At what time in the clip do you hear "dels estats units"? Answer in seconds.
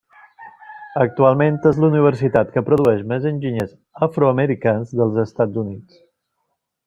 5.01-6.01